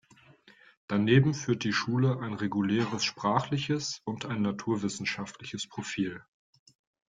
Daneben 0.87 1.35
führt 1.35 1.63
die 1.63 1.73
Schule 1.73 2.17
ein 2.21 2.33
reguläres 2.33 3.03
sprachliches 3.03 4.01
und 4.03 4.25
ein 4.25 4.41
naturwissenschaftliches 4.41 5.67
Profil. 5.69 6.23